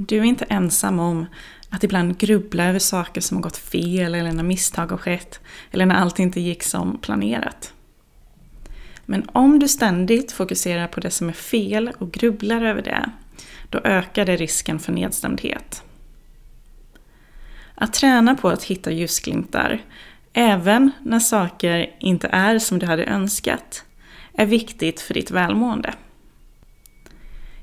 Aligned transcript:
Du 0.00 0.18
är 0.18 0.24
inte 0.24 0.44
ensam 0.44 0.98
om 0.98 1.26
att 1.70 1.84
ibland 1.84 2.18
grubbla 2.18 2.64
över 2.64 2.78
saker 2.78 3.20
som 3.20 3.36
har 3.36 3.42
gått 3.42 3.56
fel 3.56 4.14
eller 4.14 4.32
när 4.32 4.42
misstag 4.42 4.86
har 4.86 4.98
skett 4.98 5.40
eller 5.70 5.86
när 5.86 5.94
allt 5.94 6.18
inte 6.18 6.40
gick 6.40 6.62
som 6.62 6.98
planerat. 6.98 7.72
Men 9.04 9.28
om 9.32 9.58
du 9.58 9.68
ständigt 9.68 10.32
fokuserar 10.32 10.86
på 10.86 11.00
det 11.00 11.10
som 11.10 11.28
är 11.28 11.32
fel 11.32 11.92
och 11.98 12.12
grubblar 12.12 12.62
över 12.62 12.82
det, 12.82 13.10
då 13.70 13.80
ökar 13.84 14.24
det 14.24 14.36
risken 14.36 14.78
för 14.78 14.92
nedstämdhet. 14.92 15.82
Att 17.74 17.92
träna 17.92 18.34
på 18.34 18.48
att 18.48 18.64
hitta 18.64 18.90
ljusglimtar, 18.90 19.82
även 20.32 20.90
när 21.02 21.20
saker 21.20 21.96
inte 22.00 22.28
är 22.32 22.58
som 22.58 22.78
du 22.78 22.86
hade 22.86 23.04
önskat, 23.04 23.84
är 24.32 24.46
viktigt 24.46 25.00
för 25.00 25.14
ditt 25.14 25.30
välmående. 25.30 25.94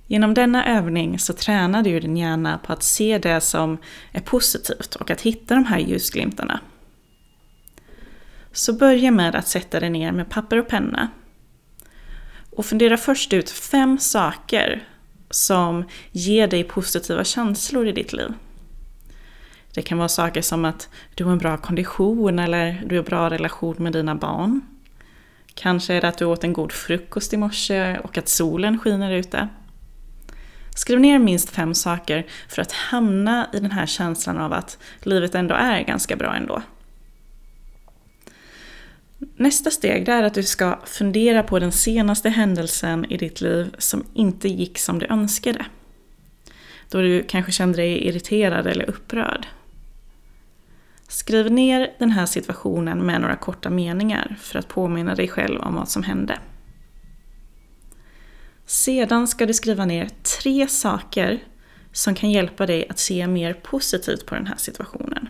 Genom 0.08 0.34
denna 0.34 0.66
övning 0.78 1.20
så 1.20 1.34
tränar 1.34 1.84
du 1.84 2.00
din 2.00 2.18
hjärna 2.18 2.58
på 2.58 2.74
att 2.74 2.84
se 2.84 3.18
det 3.18 3.42
som 3.42 3.78
är 4.12 4.22
positivt 4.22 4.96
och 4.96 5.12
att 5.12 5.22
hitta 5.22 5.56
de 5.56 5.66
här 5.66 5.80
ljusglimtarna. 5.80 6.60
Så 8.52 8.74
börja 8.74 9.12
med 9.12 9.36
att 9.36 9.48
sätta 9.48 9.80
dig 9.80 9.90
ner 9.90 10.12
med 10.12 10.30
papper 10.30 10.58
och 10.58 10.68
penna. 10.68 11.10
Och 12.50 12.66
fundera 12.66 12.98
först 12.98 13.34
ut 13.34 13.50
fem 13.50 14.00
saker 14.00 14.88
som 15.30 15.84
ger 16.12 16.48
dig 16.48 16.64
positiva 16.64 17.24
känslor 17.24 17.88
i 17.88 17.92
ditt 17.92 18.14
liv. 18.14 18.34
Det 19.74 19.82
kan 19.82 19.98
vara 19.98 20.10
saker 20.10 20.42
som 20.42 20.66
att 20.66 20.90
du 21.16 21.24
har 21.24 21.32
en 21.32 21.38
bra 21.38 21.58
kondition 21.58 22.40
eller 22.40 22.84
du 22.86 22.96
har 22.96 23.04
en 23.04 23.10
bra 23.10 23.30
relation 23.30 23.76
med 23.80 23.94
dina 23.94 24.16
barn. 24.16 24.62
Kanske 25.54 25.94
är 25.94 26.02
det 26.02 26.08
att 26.08 26.18
du 26.18 26.26
åt 26.26 26.44
en 26.44 26.54
god 26.54 26.72
frukost 26.72 27.34
i 27.34 27.38
morse 27.38 27.98
och 27.98 28.18
att 28.18 28.30
solen 28.30 28.80
skiner 28.80 29.12
ute. 29.12 29.50
Skriv 30.76 31.00
ner 31.00 31.20
minst 31.20 31.50
fem 31.50 31.74
saker 31.74 32.26
för 32.50 32.62
att 32.62 32.72
hamna 32.72 33.50
i 33.54 33.60
den 33.60 33.72
här 33.72 33.86
känslan 33.86 34.38
av 34.38 34.54
att 34.54 34.78
livet 35.00 35.36
ändå 35.36 35.56
är 35.56 35.82
ganska 35.82 36.16
bra 36.16 36.36
ändå. 36.36 36.62
Nästa 39.38 39.72
steg 39.72 40.10
är 40.10 40.24
att 40.24 40.34
du 40.34 40.44
ska 40.44 40.80
fundera 40.86 41.44
på 41.44 41.60
den 41.60 41.72
senaste 41.72 42.30
händelsen 42.30 43.06
i 43.06 43.18
ditt 43.18 43.42
liv 43.42 43.76
som 43.78 44.06
inte 44.14 44.48
gick 44.48 44.78
som 44.78 45.00
du 45.00 45.06
önskade. 45.06 45.66
Då 46.90 47.02
du 47.02 47.24
kanske 47.24 47.52
kände 47.52 47.78
dig 47.78 48.08
irriterad 48.08 48.68
eller 48.68 48.90
upprörd. 48.90 49.48
Skriv 51.08 51.52
ner 51.52 51.92
den 52.00 52.12
här 52.12 52.26
situationen 52.26 53.06
med 53.06 53.22
några 53.22 53.36
korta 53.36 53.70
meningar 53.70 54.36
för 54.42 54.60
att 54.60 54.68
påminna 54.68 55.16
dig 55.16 55.28
själv 55.28 55.62
om 55.62 55.76
vad 55.76 55.90
som 55.90 56.04
hände. 56.04 56.40
Sedan 58.66 59.28
ska 59.28 59.46
du 59.46 59.54
skriva 59.54 59.86
ner 59.86 60.10
tre 60.42 60.68
saker 60.68 61.44
som 61.92 62.16
kan 62.16 62.32
hjälpa 62.32 62.66
dig 62.66 62.88
att 62.90 63.00
se 63.00 63.28
mer 63.28 63.54
positivt 63.54 64.26
på 64.26 64.36
den 64.36 64.48
här 64.48 64.58
situationen. 64.58 65.30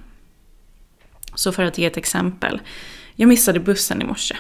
Så 1.36 1.52
för 1.52 1.63
att 1.63 1.78
ge 1.78 1.86
ett 1.86 1.97
exempel. 1.97 2.61
Jag 3.16 3.30
missade 3.30 3.59
bussen 3.59 4.02
i 4.02 4.06
morse. 4.06 4.36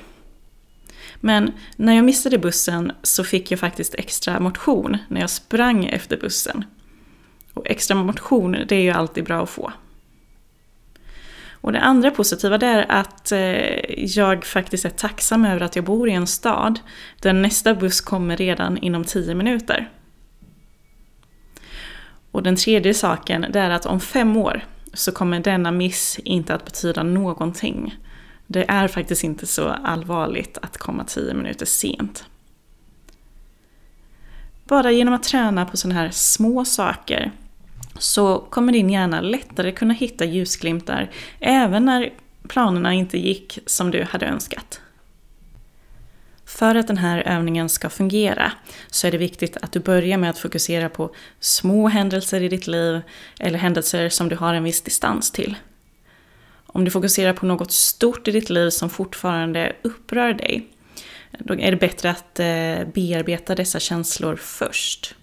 Men 1.19 1.51
när 1.75 1.95
jag 1.95 2.05
missade 2.05 2.37
bussen 2.37 2.91
så 3.03 3.23
fick 3.23 3.51
jag 3.51 3.59
faktiskt 3.59 3.95
extra 3.95 4.39
motion 4.39 4.97
när 5.07 5.21
jag 5.21 5.29
sprang 5.29 5.85
efter 5.85 6.17
bussen. 6.17 6.65
Och 7.53 7.67
extra 7.67 7.95
motion, 7.95 8.57
det 8.67 8.75
är 8.75 8.81
ju 8.81 8.91
alltid 8.91 9.23
bra 9.23 9.43
att 9.43 9.49
få. 9.49 9.73
Och 11.61 11.71
det 11.71 11.79
andra 11.79 12.11
positiva 12.11 12.57
det 12.57 12.65
är 12.65 12.85
att 12.91 13.31
eh, 13.31 14.05
jag 14.17 14.45
faktiskt 14.45 14.85
är 14.85 14.89
tacksam 14.89 15.45
över 15.45 15.61
att 15.61 15.75
jag 15.75 15.85
bor 15.85 16.09
i 16.09 16.11
en 16.11 16.27
stad 16.27 16.79
där 17.21 17.33
nästa 17.33 17.75
buss 17.75 18.01
kommer 18.01 18.37
redan 18.37 18.77
inom 18.77 19.03
10 19.03 19.35
minuter. 19.35 19.89
Och 22.31 22.43
den 22.43 22.55
tredje 22.55 22.93
saken 22.93 23.45
det 23.49 23.59
är 23.59 23.69
att 23.69 23.85
om 23.85 23.99
fem 23.99 24.37
år 24.37 24.63
så 24.93 25.11
kommer 25.11 25.39
denna 25.39 25.71
miss 25.71 26.19
inte 26.23 26.53
att 26.53 26.65
betyda 26.65 27.03
någonting. 27.03 27.95
Det 28.47 28.65
är 28.67 28.87
faktiskt 28.87 29.23
inte 29.23 29.47
så 29.47 29.67
allvarligt 29.67 30.57
att 30.61 30.77
komma 30.77 31.03
10 31.03 31.33
minuter 31.33 31.65
sent. 31.65 32.25
Bara 34.63 34.91
genom 34.91 35.13
att 35.13 35.23
träna 35.23 35.65
på 35.65 35.77
sådana 35.77 35.99
här 35.99 36.09
små 36.09 36.65
saker 36.65 37.31
så 37.99 38.39
kommer 38.39 38.73
din 38.73 38.89
hjärna 38.89 39.21
lättare 39.21 39.71
kunna 39.71 39.93
hitta 39.93 40.25
ljusglimtar 40.25 41.11
även 41.39 41.85
när 41.85 42.13
planerna 42.47 42.93
inte 42.93 43.17
gick 43.17 43.59
som 43.65 43.91
du 43.91 44.03
hade 44.03 44.25
önskat. 44.25 44.81
För 46.45 46.75
att 46.75 46.87
den 46.87 46.97
här 46.97 47.23
övningen 47.25 47.69
ska 47.69 47.89
fungera 47.89 48.51
så 48.89 49.07
är 49.07 49.11
det 49.11 49.17
viktigt 49.17 49.57
att 49.57 49.71
du 49.71 49.79
börjar 49.79 50.17
med 50.17 50.29
att 50.29 50.37
fokusera 50.37 50.89
på 50.89 51.15
små 51.39 51.87
händelser 51.87 52.41
i 52.41 52.49
ditt 52.49 52.67
liv 52.67 53.01
eller 53.39 53.59
händelser 53.59 54.09
som 54.09 54.29
du 54.29 54.35
har 54.35 54.53
en 54.53 54.63
viss 54.63 54.81
distans 54.81 55.31
till. 55.31 55.55
Om 56.65 56.85
du 56.85 56.91
fokuserar 56.91 57.33
på 57.33 57.45
något 57.45 57.71
stort 57.71 58.27
i 58.27 58.31
ditt 58.31 58.49
liv 58.49 58.69
som 58.69 58.89
fortfarande 58.89 59.75
upprör 59.81 60.33
dig, 60.33 60.67
då 61.39 61.59
är 61.59 61.71
det 61.71 61.77
bättre 61.77 62.09
att 62.09 62.39
eh, 62.39 62.93
bearbeta 62.93 63.55
dessa 63.55 63.79
känslor 63.79 64.35
först. 64.35 65.15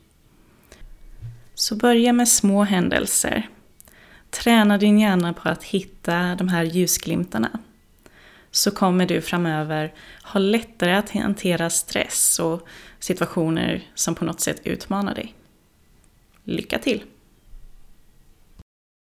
Så 1.63 1.75
börja 1.75 2.13
med 2.13 2.29
små 2.29 2.63
händelser. 2.63 3.49
Träna 4.31 4.79
din 4.79 4.99
hjärna 4.99 5.33
på 5.33 5.49
att 5.49 5.65
hitta 5.65 6.35
de 6.35 6.49
här 6.49 6.63
ljusglimtarna. 6.63 7.59
Så 8.51 8.71
kommer 8.71 9.07
du 9.07 9.21
framöver 9.21 9.95
ha 10.23 10.41
lättare 10.41 10.95
att 10.95 11.11
hantera 11.11 11.71
stress 11.71 12.39
och 12.39 12.69
situationer 12.99 13.83
som 13.95 14.15
på 14.15 14.25
något 14.25 14.41
sätt 14.41 14.61
utmanar 14.65 15.15
dig. 15.15 15.35
Lycka 16.45 16.79
till! 16.79 17.03